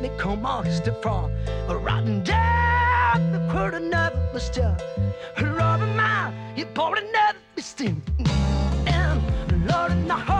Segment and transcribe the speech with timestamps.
[0.00, 0.92] me come monster
[1.68, 4.74] a rotten down the court another mister
[5.38, 7.94] Lord of mine you bought another mistake
[8.86, 9.20] and
[9.66, 10.39] Lord in the heart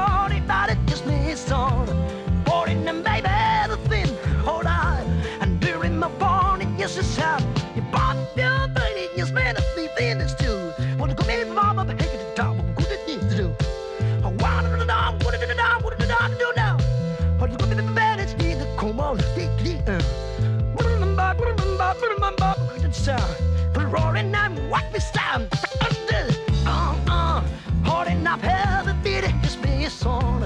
[24.90, 25.48] let me stand
[25.90, 26.28] still.
[26.66, 27.44] Uh uh,
[27.84, 30.42] holding up heavy beat is me son.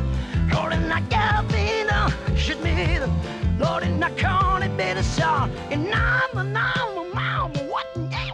[0.51, 3.11] Holding up heavy now, should me the
[3.59, 5.51] Lordin a corny bit of song.
[5.71, 8.33] And I'm a mama, mama, what name?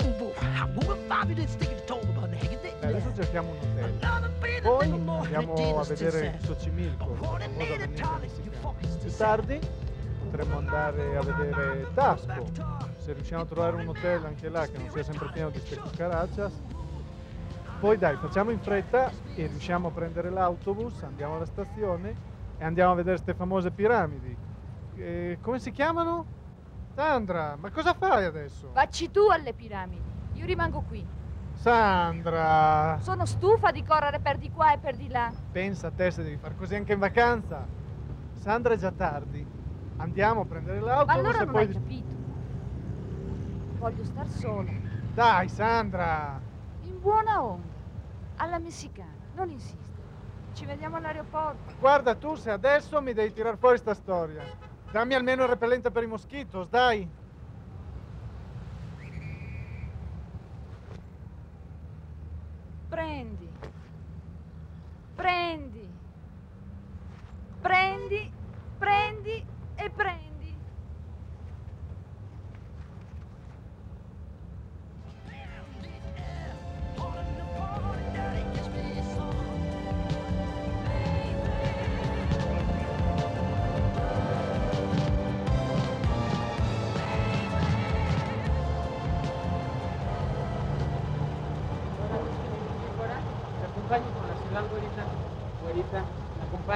[0.76, 2.28] Woman fabulous thing eh, to talk about.
[2.82, 4.60] Adesso cerchiamo un hotel.
[4.62, 7.88] Poi andiamo a vedere il Socimilco, famosa
[9.16, 9.58] tardi
[10.30, 12.46] potremmo andare a vedere Tasco,
[13.00, 15.76] se riusciamo a trovare un hotel anche là che non sia sempre pieno di ste
[15.76, 16.52] cucarachas.
[17.80, 22.14] Poi dai, facciamo in fretta e riusciamo a prendere l'autobus, andiamo alla stazione
[22.58, 24.36] e andiamo a vedere queste famose piramidi.
[24.96, 26.26] Eh, come si chiamano?
[26.94, 28.70] Sandra, ma cosa fai adesso?
[28.74, 30.12] Vacci tu alle piramidi.
[30.34, 31.06] Io rimango qui.
[31.54, 32.98] Sandra!
[33.00, 35.32] Sono stufa di correre per di qua e per di là.
[35.50, 37.66] Pensa a te se devi far così anche in vacanza.
[38.34, 39.46] Sandra è già tardi.
[39.96, 41.62] Andiamo a prendere l'autobus Ma allora e non poi...
[41.62, 42.09] hai capito.
[43.80, 44.70] Voglio star sola,
[45.14, 46.38] Dai, Sandra!
[46.82, 47.64] in buona onda,
[48.36, 49.08] alla messicana.
[49.34, 49.88] Non insistere.
[50.52, 51.72] Ci vediamo all'aeroporto.
[51.78, 54.42] Guarda tu se adesso mi devi tirar fuori sta storia.
[54.92, 57.08] Dammi almeno il repellente per i moschitos, dai!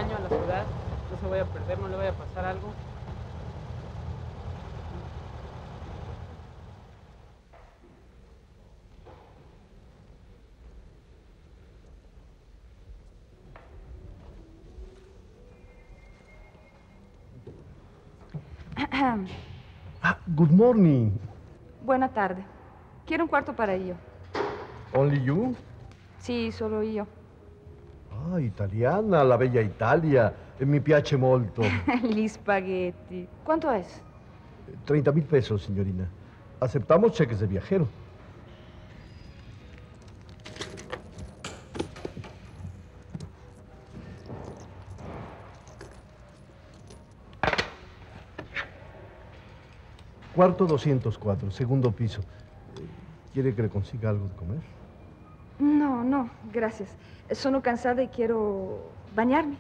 [0.07, 0.65] Me acompaño a la ciudad.
[1.11, 2.73] No se vaya a perder, no le vaya a pasar algo.
[20.07, 21.13] Ah, good morning.
[21.81, 22.45] Buona tarde.
[23.07, 23.97] Quiero un cuarto para io.
[24.93, 25.57] Only you?
[26.19, 27.07] Sì, solo io.
[28.33, 30.33] Ah, italiana, la bella Italia.
[30.59, 31.63] Mi piace molto.
[32.03, 33.27] Gli spaghetti.
[33.43, 33.85] Quanto è?
[34.85, 36.09] 30 mil pesos, signorina.
[36.59, 37.89] Aceptamos cheques de viajero.
[50.35, 52.21] Cuarto 204, segundo piso.
[53.33, 54.84] ¿Quiere que le consiga algo de comer?
[55.59, 56.91] No, no, gracias.
[57.31, 59.57] Sono cansada y quiero bañarme.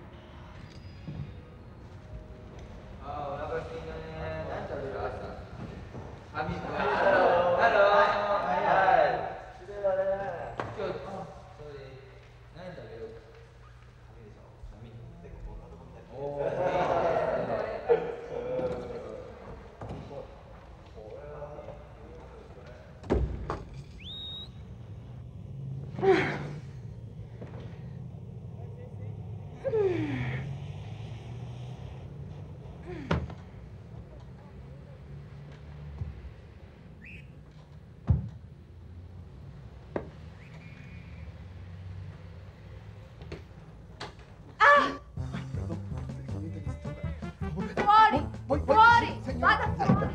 [48.62, 50.15] Vada fuori!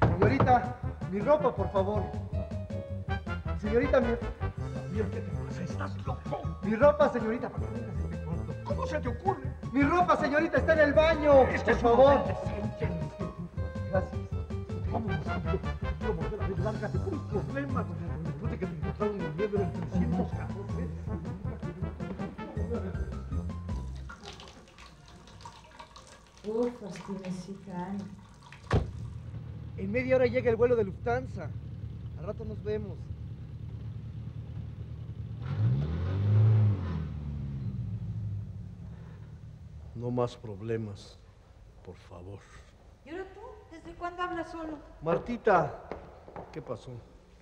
[0.00, 0.76] Señorita,
[1.10, 2.02] mi ropa, por favor.
[3.60, 4.08] Señorita, mi...
[4.08, 5.62] Gabriel, ¿qué te pasa?
[5.62, 6.58] ¿Estás loco?
[6.62, 8.54] Mi ropa, señorita, ¿para vengas este cuarto?
[8.64, 9.42] ¿Cómo se te ocurre?
[9.72, 11.42] Mi ropa, señorita, está en el baño.
[11.48, 12.24] Este Por favor.
[13.90, 14.20] Gracias.
[14.90, 15.60] Vámonos, Gabriel.
[15.98, 17.84] Quiero volver a ver lárgate por un problema,
[29.76, 31.50] En media hora llega el vuelo de Lufthansa.
[32.18, 32.96] Al rato nos vemos.
[39.94, 41.18] No más problemas,
[41.84, 42.38] por favor.
[43.04, 43.40] ¿Y ahora tú?
[43.70, 44.78] ¿Desde cuándo hablas solo?
[45.02, 45.88] Martita,
[46.52, 46.90] ¿qué pasó?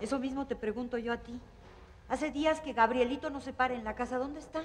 [0.01, 1.41] Eso mismo te pregunto yo a ti.
[2.09, 4.19] Hace días que Gabrielito no se para en la casa.
[4.19, 4.63] ¿Dónde está?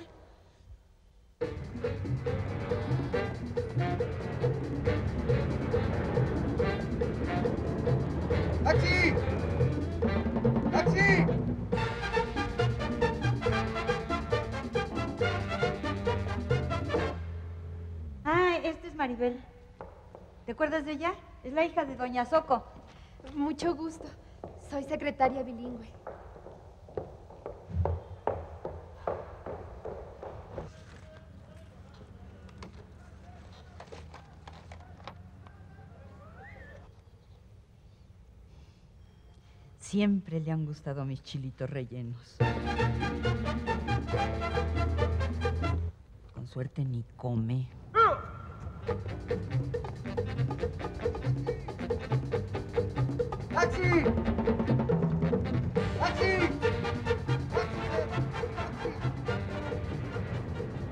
[18.99, 19.39] Maribel.
[20.45, 21.13] ¿Te acuerdas de ella?
[21.45, 22.65] Es la hija de Doña Soco.
[23.33, 24.05] Mucho gusto.
[24.69, 25.87] Soy secretaria bilingüe.
[39.79, 42.35] Siempre le han gustado mis chilitos rellenos.
[46.35, 47.78] Con suerte ni come.
[53.53, 54.05] ¡Taxi!
[55.99, 56.33] ¡Taxi!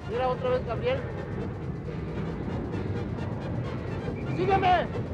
[0.09, 0.99] Mira otra vez, Gabriel.
[4.35, 5.06] ¡Sígueme!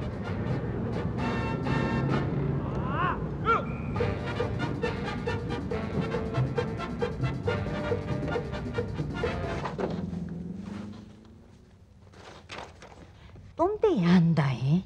[13.55, 14.83] ¿Dónde anda, eh?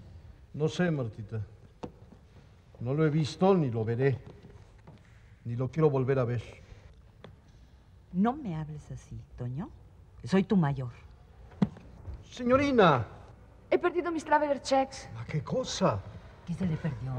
[0.53, 1.41] No sé, Martita.
[2.79, 4.19] No lo he visto ni lo veré.
[5.45, 6.41] Ni lo quiero volver a ver.
[8.13, 9.69] No me hables así, Toño.
[10.23, 10.91] Soy tu mayor.
[12.29, 13.05] Señorina,
[13.69, 15.99] He perdido mis traveler checks, ¿a qué cosa?
[16.45, 17.11] ¿Qué se le perdió?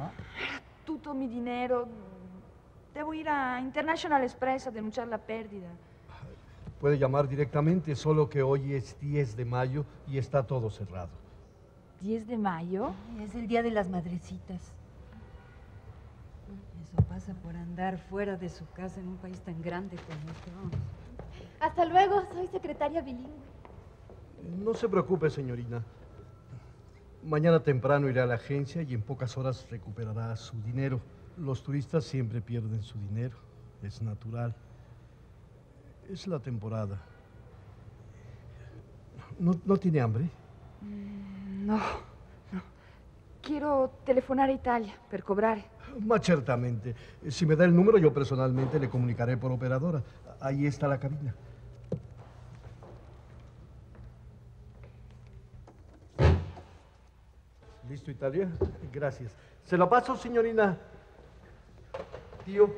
[0.85, 1.87] tutto mi dinero.
[2.94, 5.69] Devo ir a International Express a denunciar la pérdida.
[6.81, 11.11] Puede llamar directamente, solo que hoy es 10 de mayo y está todo cerrado.
[12.00, 12.93] 10 de mayo.
[13.20, 14.72] Es el día de las madrecitas.
[16.82, 20.50] Eso pasa por andar fuera de su casa en un país tan grande como este.
[21.60, 23.32] Hasta luego, soy secretaria bilingüe.
[24.64, 25.84] No se preocupe, señorina.
[27.24, 31.00] Mañana temprano irá a la agencia y en pocas horas recuperará su dinero.
[31.36, 33.36] Los turistas siempre pierden su dinero.
[33.82, 34.55] Es natural.
[36.08, 37.00] Es la temporada.
[39.38, 40.31] ¿No, no tiene hambre?
[41.69, 41.77] No,
[42.51, 42.63] no.
[43.43, 45.77] Quiero telefonare a Italia per cobrare.
[45.98, 46.94] Ma certamente.
[47.27, 50.03] Si me da el número, yo personalmente le comunicaré por operadora.
[50.41, 51.34] Ahí está la cabina.
[57.87, 58.48] ¿Listo, Italia?
[58.91, 59.37] Gracias.
[59.63, 60.79] Se la paso, señorina.
[62.46, 62.75] Tío.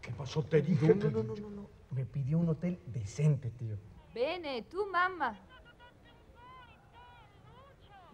[0.00, 0.44] ¿Qué pasó?
[0.44, 0.94] Te dije.
[0.94, 1.66] No, no, no, no, no.
[1.90, 3.76] Me pidió un hotel decente, tío.
[4.14, 5.36] Bene, tu mamma.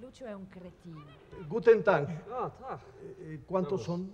[0.04, 1.02] Lucio è un cretino.
[1.48, 2.30] Guten Tag.
[2.30, 2.78] Ah.
[3.20, 4.12] Eh, ¿Cuántos son?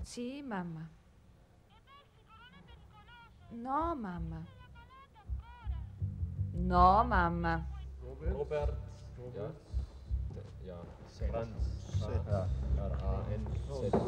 [0.00, 0.88] Sì, mamma.
[3.50, 4.42] No, mamma.
[6.52, 7.66] No, mamma.
[8.22, 8.74] Robert.
[9.34, 9.50] Ja.
[10.64, 10.80] Ja.
[11.28, 11.98] Franz.
[12.00, 12.48] Ja.
[12.86, 13.98] R-A-N-Z.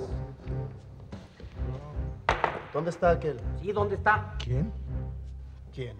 [2.72, 3.38] ¿Dónde está aquel?
[3.60, 4.34] Sí, ¿dónde está?
[4.38, 4.72] ¿Quién?
[5.76, 5.94] ¿Quién?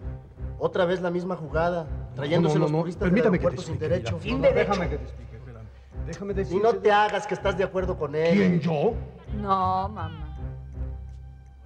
[0.59, 3.47] Otra vez la misma jugada, trayéndose No, no, los no, turistas del Permítame que te
[3.47, 3.93] aeropuerto sin explique.
[3.93, 4.17] derecho.
[4.17, 4.23] mira.
[4.23, 4.69] Sin No, no, derecho.
[4.71, 5.67] Déjame que te explique, espérame.
[6.07, 6.61] Déjame Y decir.
[6.63, 8.33] no te hagas que estás de acuerdo con él.
[8.35, 8.93] ¿Quién, yo?
[9.39, 10.23] No, mamma.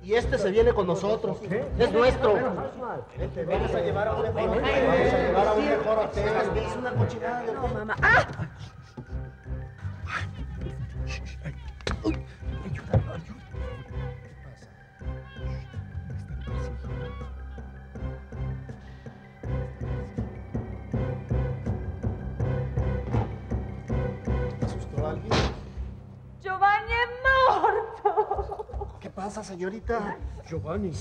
[0.04, 1.38] Y este se viene con nosotros.
[1.80, 2.34] Es nuestro.
[2.34, 4.84] Vamos a llevar a un mejor hotel.
[4.88, 6.28] Vamos a llevar a un mejor hotel.
[6.58, 7.74] Es una cochinada de hotel.
[7.76, 7.96] Mamá.
[8.02, 8.28] ¡Ah!
[29.22, 30.18] Pasa, señorita?
[30.50, 30.92] Giovanni.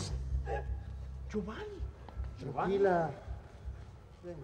[1.30, 1.80] Giovanni.
[2.38, 3.10] Tranquila.
[4.22, 4.36] Ven,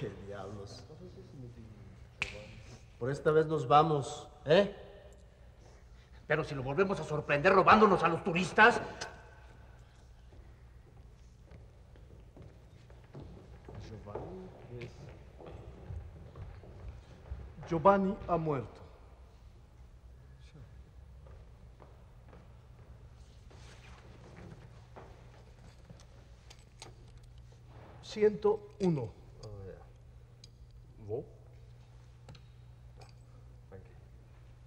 [0.00, 0.82] qué diablos.
[2.98, 4.74] Por esta vez nos vamos, ¿eh?
[6.26, 8.80] Pero si lo volvemos a sorprender robándonos a los turistas.
[17.68, 18.80] Giovanni ha muerto.
[28.00, 29.12] Ciento uno.
[31.06, 31.24] Wo?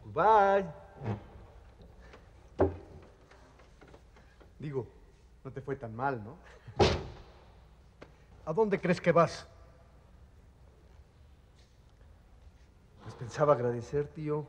[0.04, 0.72] Goodbye.
[4.60, 4.86] Digo,
[5.44, 6.38] no te fue tan mal, ¿no?
[8.46, 9.48] ¿A dónde crees que vas?
[13.04, 14.46] Pues pensaba agradecer, tío.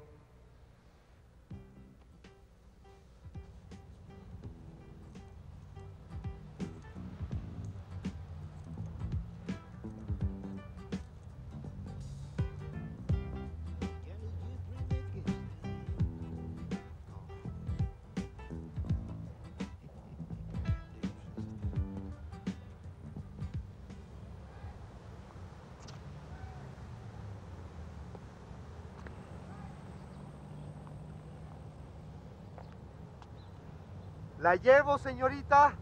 [34.42, 35.72] ¿La llevo, señorita?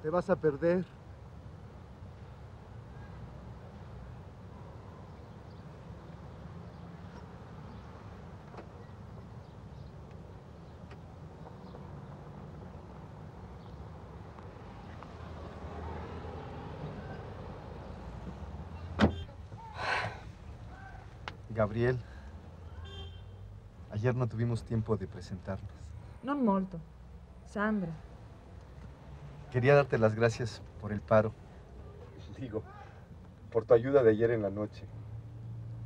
[0.00, 0.86] Te vas a perder.
[21.50, 22.05] Gabriel,
[24.06, 25.68] ayer no tuvimos tiempo de presentarnos.
[26.22, 26.78] Non molto.
[27.44, 27.90] Sandra.
[29.50, 31.32] Quería darte las gracias por el paro.
[32.38, 32.62] Digo,
[33.50, 34.86] por tu ayuda de ayer en la noche.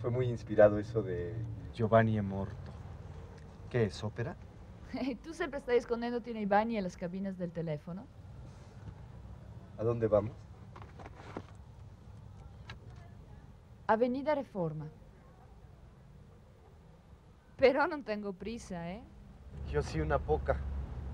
[0.00, 1.34] Fue muy inspirado eso de
[1.72, 2.72] Giovanni è morto.
[3.70, 4.36] ¿Qué es, ópera?
[5.24, 8.04] ¿Tú siempre estás escondiéndote nei bagni e las cabinas del teléfono?
[9.78, 10.36] ¿A dónde vamos?
[13.86, 14.86] Avenida Reforma.
[17.60, 19.04] Pero non tengo prisa, ¿eh?
[19.68, 20.56] Yo sí, una poca.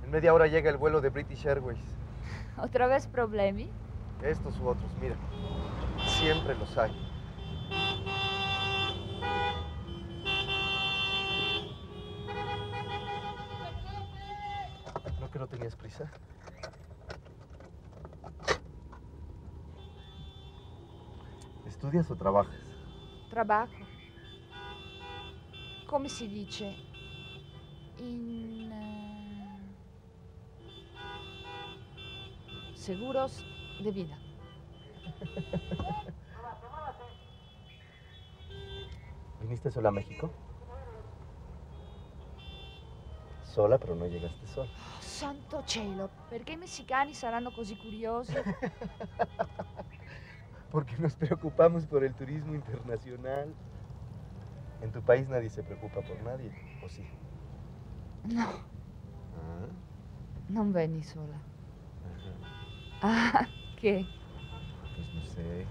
[0.04, 1.82] En media hora llega el vuelo de British Airways.
[2.56, 3.68] ¿Otra vez problemi?
[4.22, 5.16] Estos u otros, mira.
[6.06, 6.94] Siempre los hay.
[15.18, 16.08] ¿No que no tenías prisa?
[21.66, 22.54] ¿Estudias o trabajas?
[23.30, 23.95] Trabajo.
[25.86, 26.74] Come si dice?
[27.98, 28.70] In...
[28.72, 29.58] eh,
[32.74, 33.44] seguros
[33.80, 34.18] de vida.
[39.40, 40.30] ¿Viniste sola a México?
[43.44, 44.68] Sola, pero no llegaste sola.
[45.00, 48.34] Santo cielo, perché i messicani saranno così curiosi?
[50.70, 53.54] Porque nos preocupamos por el turismo internacional.
[54.82, 56.50] En tu país nadie se preocupa por nadie,
[56.82, 57.02] ¿o sí?
[58.28, 58.46] No,
[59.36, 59.66] Ah,
[60.48, 61.38] non venni sola.
[62.04, 62.32] ajá.
[63.02, 64.04] Ah, che?
[64.96, 65.66] Pues no sé.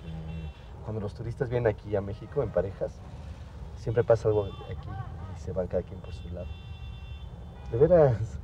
[0.00, 2.92] que Cuando los turistas vienen aquí a México en parejas,
[3.76, 4.88] siempre pasa algo aquí
[5.36, 6.46] y se van cada quien por su lado.
[7.70, 8.38] De veras.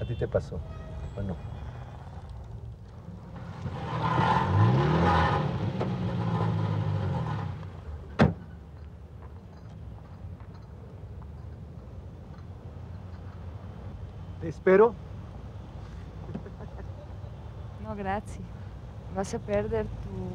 [0.00, 0.58] ¿A ti te pasó?
[1.14, 1.36] Bueno.
[14.48, 14.94] Espero.
[17.82, 18.42] No, grazie.
[19.14, 20.30] Vas a perder tu...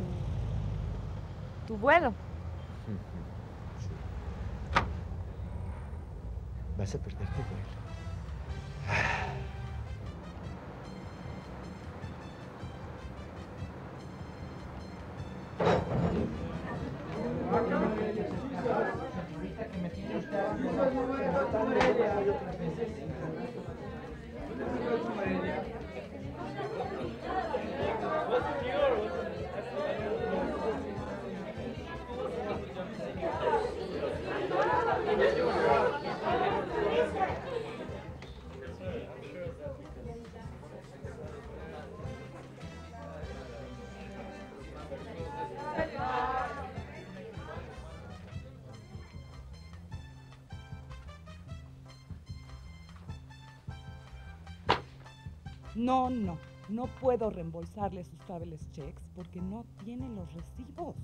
[1.67, 2.13] tu vuelo.
[6.77, 7.69] Vas a perder tu vuelo.
[55.89, 56.37] No, no.
[56.69, 60.95] No puedo reembolsarle sus traveler's checks porque no tiene los recibos.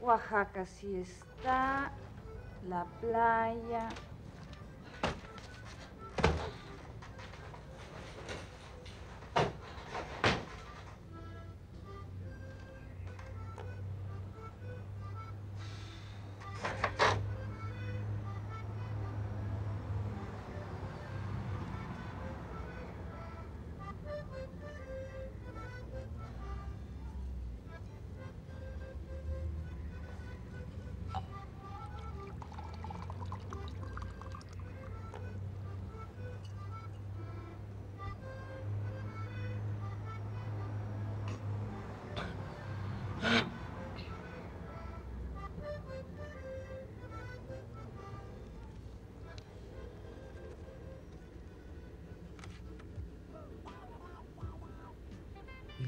[0.00, 1.90] Oaxaca sí está,
[2.68, 3.88] la playa.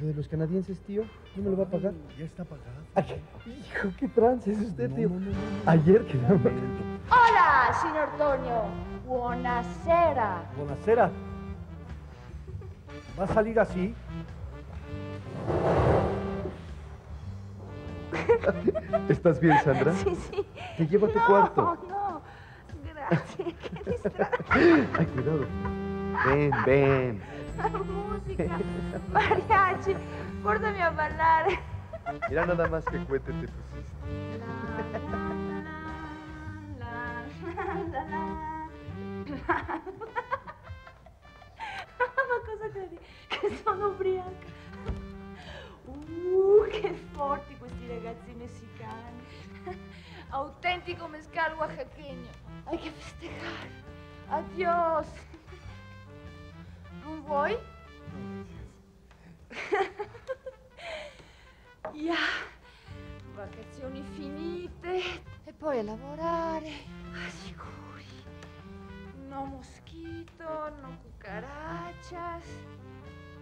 [0.05, 1.05] Lo de los canadienses, tío?
[1.35, 1.95] ¿No me lo va a pagar?
[2.19, 2.85] Ya está pagado.
[2.95, 5.11] Ay, hijo, qué trance es usted, tío.
[5.65, 6.43] Ayer quedamos.
[7.11, 8.65] Hola, señor Toño.
[9.07, 10.43] Buonasera.
[10.59, 11.11] Buenasera.
[13.19, 13.95] ¿Va a salir así?
[19.09, 19.95] ¿Estás bien, Sandra?
[19.95, 20.47] Sí, sí.
[20.77, 21.79] Te llevo a tu no, cuarto.
[21.89, 22.23] No,
[22.93, 23.55] gracias.
[23.63, 24.31] Qué distrae.
[24.99, 25.47] Ay, cuidado.
[26.27, 27.23] Ven, ven.
[27.87, 28.59] Música.
[29.13, 29.97] Mariachi.
[30.43, 31.47] Pórtame a bailar.
[32.29, 34.35] Mira nada más que cuete te pusiste.
[42.25, 42.89] Una cosa che,
[43.29, 44.53] che sono ubriaca.
[45.87, 49.23] Uh, che forti questi ragazzi messicani.
[50.31, 52.31] Autentico mezcal oaxaqueño.
[52.67, 53.69] Hay que festejar.
[54.31, 55.07] Adiós.
[57.05, 57.57] Non vuoi?
[61.93, 62.17] Ya.
[63.37, 65.03] Vacazioni finite.
[65.45, 66.73] E poi a lavorare.
[67.13, 68.07] Ah, sicuri.
[69.29, 70.45] No mosquito,
[70.81, 72.47] no cucarachas.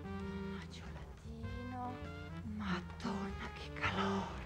[0.02, 1.94] No cholatino.
[2.56, 4.44] Madonna, che calore.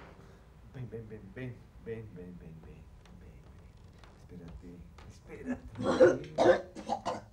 [0.73, 2.85] Ven, ven, ven, ven, ven, ven, ven, ven, ven.
[5.09, 5.65] Espérate,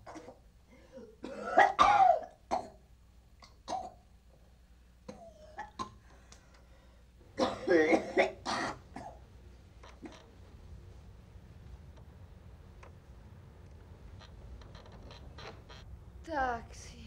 [16.27, 17.02] Εντάξει.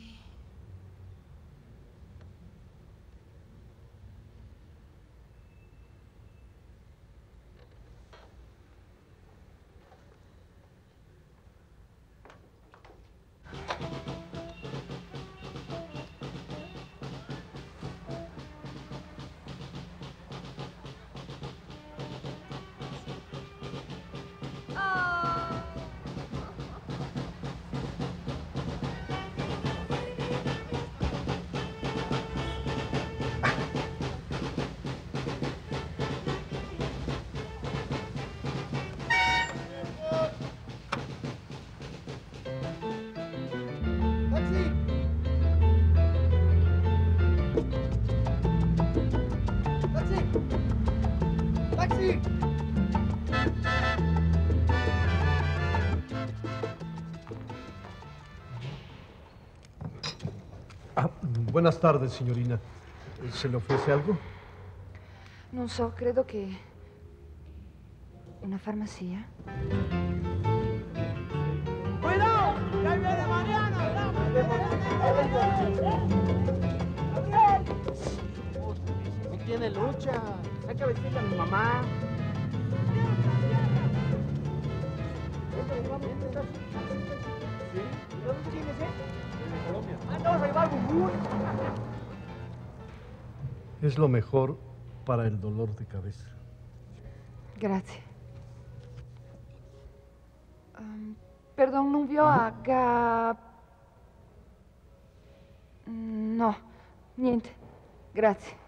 [49.93, 50.19] Taxi.
[51.77, 52.21] ¡Taxi!
[60.97, 61.11] Ah,
[61.53, 62.59] buenas tardes, signorina.
[63.33, 64.19] ¿Se le ofrece algo?
[65.53, 66.59] Non so, credo che...
[68.43, 69.27] Una farmacia?
[72.03, 72.55] ¡Cuidado!
[72.83, 73.77] ¡Que ahí viene Mariano!
[79.47, 80.21] Tiene lucha.
[80.69, 81.83] Hay que vestirle a mi mamá.
[90.11, 90.37] Ah, no.
[93.87, 94.59] Es lo mejor
[95.05, 96.29] para el dolor de cabeza.
[97.59, 98.03] Grazie.
[100.79, 101.15] Um,
[101.55, 103.37] perdon, non vi ho a Ga...
[105.87, 106.55] No,
[107.17, 107.55] niente.
[108.13, 108.66] Grazie.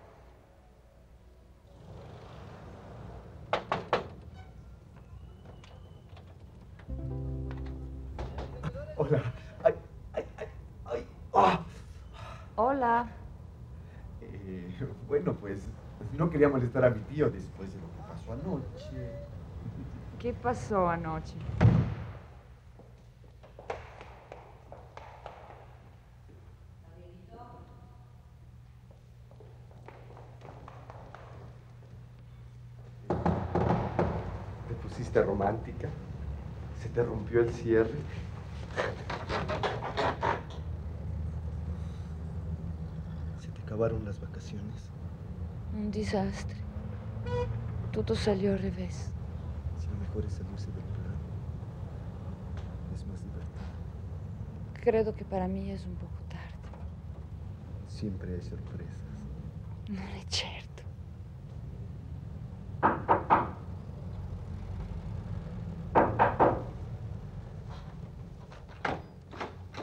[9.08, 9.22] Hola.
[9.64, 9.74] Ay,
[10.12, 10.24] ay,
[10.84, 11.58] ay, oh.
[12.56, 13.08] Hola.
[14.20, 14.70] Eh,
[15.08, 15.62] bueno, pues
[16.12, 19.10] no quería molestar a mi tío después de lo que pasó anoche.
[20.18, 21.36] ¿Qué pasó anoche?
[34.68, 35.88] ¿Te pusiste romántica?
[36.82, 37.96] ¿Se te rompió el cierre?
[43.38, 44.90] Se te acabaron las vacaciones.
[45.72, 46.56] Un disastre.
[47.92, 49.12] Tutto salió al revés.
[49.76, 51.16] Si lo mejor es salirse del plan,
[52.94, 53.64] es más divertido.
[54.74, 56.68] Credo che per me è un poco tardi.
[57.86, 59.24] Siempre hay sorpresas.
[59.88, 60.57] Non è certo.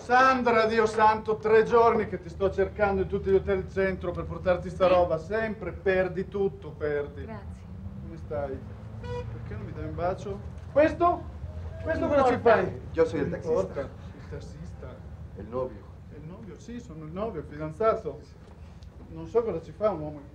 [0.06, 4.12] Sandra, Dio santo, tre giorni che ti sto cercando in tutti gli hotel del centro
[4.12, 5.18] per portarti sta roba.
[5.18, 7.24] Sempre perdi tutto, perdi.
[7.24, 7.64] Grazie.
[8.04, 8.56] Come stai?
[9.02, 10.40] Perché non mi dai un bacio?
[10.72, 11.24] Questo?
[11.82, 12.82] Questo cosa ci fai?
[12.92, 13.48] Soy el Non taxista.
[13.58, 14.88] importa, Il tassista.
[15.38, 15.82] El novio.
[16.16, 16.56] Il novio?
[16.60, 18.20] Sì, sono il novio, il fidanzato.
[19.08, 20.26] Non so cosa ci fa un uomo in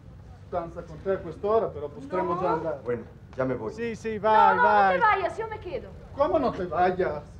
[0.48, 2.40] stanza con te a quest'ora, però potremmo No.
[2.40, 2.80] già andare.
[2.82, 3.04] Bueno,
[3.36, 3.70] me voy.
[3.72, 4.98] Sì, sì, vai, no, vai.
[4.98, 5.92] no te vayas, yo me quedo.
[6.10, 7.38] Come non te vayas?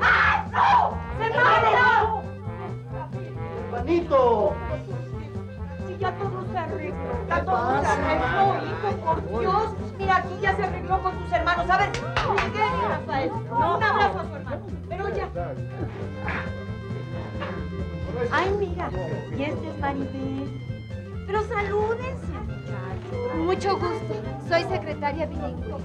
[0.00, 0.98] ¡Ah, no!
[1.18, 1.72] ¡Se muere!
[3.70, 4.54] ¡Juanito!
[5.86, 9.68] Si ya todo se arregló, ya todo se arregló, hijo, por Dios.
[9.98, 11.70] Mira, aquí ya se arregló con tus hermanos.
[11.70, 14.66] A ver, Miguel y Rafael, un abrazo a su hermano.
[14.88, 15.28] Pero ya.
[18.30, 18.90] Ay, mira,
[19.36, 20.61] y este es Maribel.
[21.26, 23.36] Pero salúdense, muchachos.
[23.36, 24.14] Mucho gusto.
[24.48, 25.76] Soy secretaria bilingüe.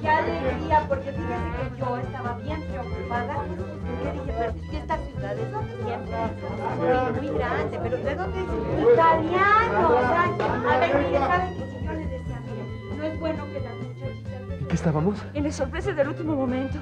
[0.00, 3.34] Qué alegría, porque fíjese que yo estaba bien preocupada.
[3.34, 5.48] Porque dije, pero es que esta ciudad es
[5.84, 8.92] siempre es muy grande, pero ¿de dónde es?
[8.92, 11.64] Italiano, o sea, a ver, mire, ¿saben qué?
[11.66, 14.60] Si yo les decía, mire, no es bueno que las muchachitas...
[14.60, 15.26] ¿En qué estábamos?
[15.34, 16.78] En le sorprese del último momento.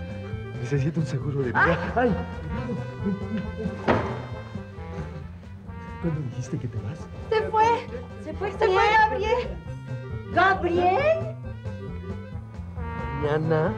[0.60, 1.78] Necesito un seguro de vida.
[1.94, 2.14] ¡Ay!
[6.02, 6.98] ¿Cuándo dijiste que te vas?
[7.30, 7.64] Se fue.
[8.24, 9.48] Se fue, se fue Gabriel.
[10.32, 11.36] ¿Gabriel?
[13.22, 13.72] Mañana.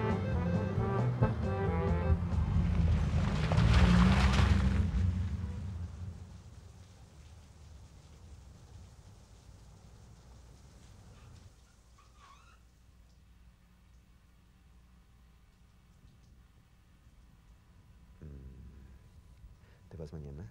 [19.90, 20.50] ¿Te vas mañana?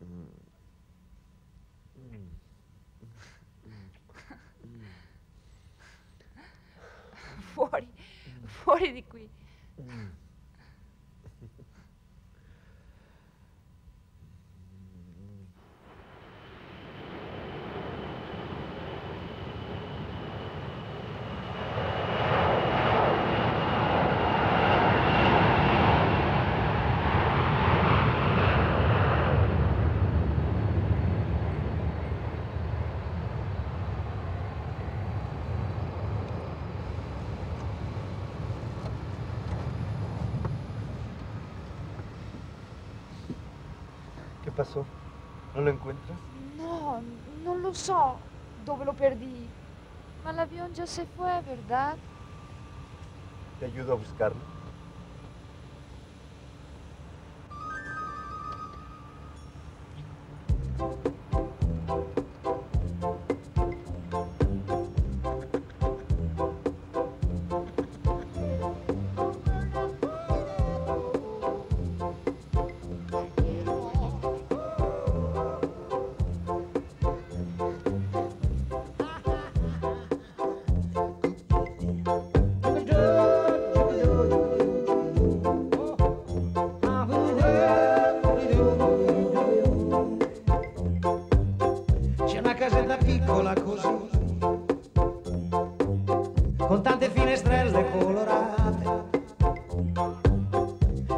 [0.00, 0.53] Mm.
[7.54, 7.86] 40,
[8.64, 9.02] 40
[47.74, 48.16] lo so
[48.64, 49.48] dove lo perdí.
[50.24, 51.96] Ma l'avión ya se fue, ¿verdad?
[53.58, 54.53] ¿Te ayudo a buscarlo?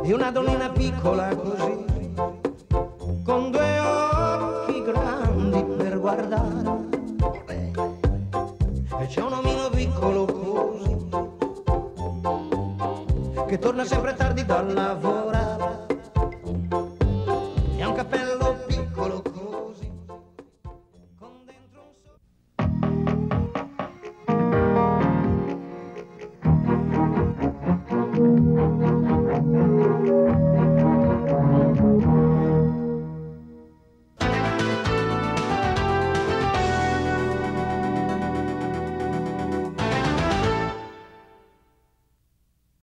[0.06, 1.84] E una donnina piccola così,
[3.24, 6.78] con due occhi grandi per guardare.
[9.00, 10.96] E c'è un omino piccolo così,
[13.48, 15.05] che torna sempre tardi dal lavorare.